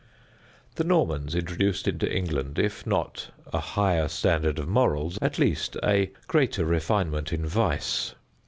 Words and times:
The 0.77 0.83
Normans 0.83 1.35
introduced 1.35 1.87
into 1.87 2.11
England, 2.11 2.57
if 2.57 2.87
not 2.87 3.29
a 3.53 3.59
higher 3.59 4.07
standard 4.07 4.57
of 4.57 4.67
morals, 4.67 5.19
at 5.21 5.37
least 5.37 5.77
a 5.83 6.09
greater 6.27 6.65
refinement 6.65 7.31
in 7.31 7.45
vice. 7.45 8.15